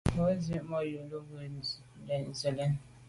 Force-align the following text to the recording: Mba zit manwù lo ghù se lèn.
Mba 0.13 0.25
zit 0.43 0.61
manwù 0.69 1.01
lo 1.11 1.19
ghù 1.27 1.39
se 2.39 2.49
lèn. 2.57 2.73